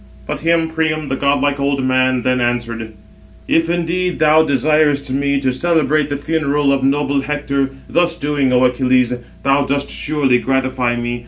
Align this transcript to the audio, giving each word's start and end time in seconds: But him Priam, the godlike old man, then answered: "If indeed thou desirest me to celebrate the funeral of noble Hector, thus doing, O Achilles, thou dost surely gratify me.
But 0.25 0.39
him 0.39 0.67
Priam, 0.67 1.09
the 1.09 1.15
godlike 1.15 1.59
old 1.59 1.83
man, 1.83 2.23
then 2.23 2.41
answered: 2.41 2.93
"If 3.47 3.69
indeed 3.69 4.17
thou 4.17 4.41
desirest 4.41 5.11
me 5.11 5.39
to 5.39 5.51
celebrate 5.53 6.09
the 6.09 6.17
funeral 6.17 6.73
of 6.73 6.83
noble 6.83 7.21
Hector, 7.21 7.69
thus 7.87 8.17
doing, 8.17 8.51
O 8.51 8.63
Achilles, 8.65 9.13
thou 9.43 9.63
dost 9.63 9.91
surely 9.91 10.39
gratify 10.39 10.95
me. 10.95 11.19